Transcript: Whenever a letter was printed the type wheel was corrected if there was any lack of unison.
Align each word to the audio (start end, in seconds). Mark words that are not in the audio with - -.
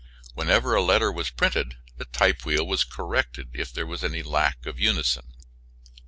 Whenever 0.33 0.73
a 0.73 0.81
letter 0.81 1.11
was 1.11 1.29
printed 1.29 1.75
the 1.97 2.05
type 2.05 2.43
wheel 2.43 2.65
was 2.65 2.83
corrected 2.83 3.49
if 3.53 3.71
there 3.71 3.85
was 3.85 4.03
any 4.03 4.23
lack 4.23 4.65
of 4.65 4.79
unison. 4.79 5.35